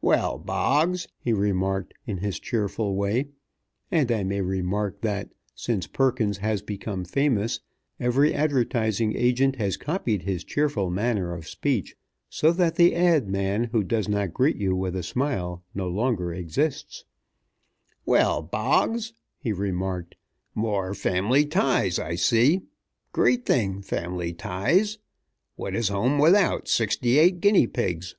[0.00, 3.28] "Well, Boggs," he remarked in his cheerful way
[3.90, 7.60] and I may remark that, since Perkins has become famous,
[8.00, 11.94] every advertising agent has copied his cheerful manner of speech,
[12.30, 13.28] so that the ad.
[13.28, 17.04] man who does not greet you with a smile no longer exists
[18.06, 20.14] "Well, Boggs," he remarked,
[20.54, 22.62] "more family ties, I see.
[23.12, 24.96] Great thing, family ties.
[25.56, 28.14] What is home without sixty eight guinea pigs?"